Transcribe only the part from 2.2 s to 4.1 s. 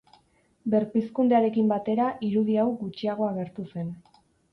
irudi hau gutxiago agertu zen.